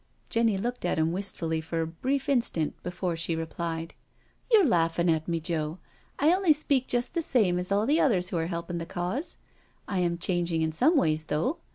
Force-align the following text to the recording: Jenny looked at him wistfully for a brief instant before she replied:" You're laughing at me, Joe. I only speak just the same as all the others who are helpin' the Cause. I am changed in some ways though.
Jenny 0.31 0.57
looked 0.57 0.83
at 0.83 0.97
him 0.97 1.11
wistfully 1.11 1.61
for 1.61 1.81
a 1.81 1.85
brief 1.85 2.27
instant 2.27 2.73
before 2.81 3.15
she 3.15 3.35
replied:" 3.35 3.93
You're 4.51 4.65
laughing 4.65 5.11
at 5.11 5.27
me, 5.27 5.39
Joe. 5.39 5.77
I 6.17 6.33
only 6.33 6.53
speak 6.53 6.87
just 6.87 7.13
the 7.13 7.21
same 7.21 7.59
as 7.59 7.71
all 7.71 7.85
the 7.85 8.01
others 8.01 8.29
who 8.29 8.37
are 8.39 8.47
helpin' 8.47 8.79
the 8.79 8.87
Cause. 8.87 9.37
I 9.87 9.99
am 9.99 10.17
changed 10.17 10.53
in 10.53 10.71
some 10.71 10.97
ways 10.97 11.25
though. 11.25 11.59